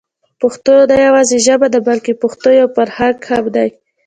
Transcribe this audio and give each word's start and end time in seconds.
پښتو 0.41 0.73
نه 0.91 0.97
يوازې 1.07 1.37
ژبه 1.45 1.67
ده 1.73 1.79
بلکې 1.87 2.19
پښتو 2.21 2.49
يو 2.59 2.67
فرهنګ 2.75 3.17
هم 3.31 3.45
دی. 3.55 3.69